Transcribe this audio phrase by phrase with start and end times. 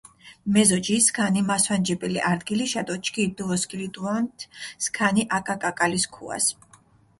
[0.53, 4.37] მეზოჯი სქანი მასვანჯებელი არდგილიშა დო ჩქი დჷვოსქილიდაფუანთ
[4.83, 6.45] სქანი აკა კაკალი სქუას.